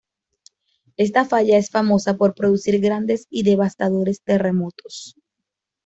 Esta 0.97 1.25
falla 1.25 1.57
es 1.59 1.69
famosa 1.69 2.17
por 2.17 2.33
producir 2.33 2.81
grandes 2.81 3.27
y 3.29 3.43
devastadores 3.43 4.23
terremotos. 4.23 5.15